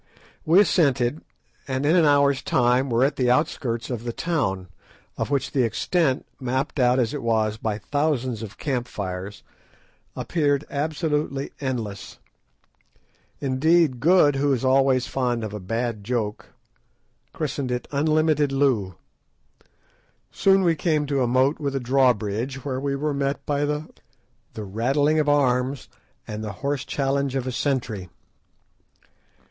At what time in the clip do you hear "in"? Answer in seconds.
1.85-1.95